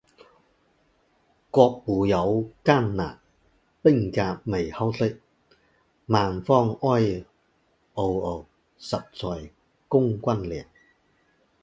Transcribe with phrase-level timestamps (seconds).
[1.51, 3.19] 国步犹艰难，
[3.83, 5.17] 兵革未休息。
[6.07, 7.23] 万方哀
[7.93, 8.45] 嗷嗷，
[8.79, 9.51] 十载
[9.87, 10.67] 供军食。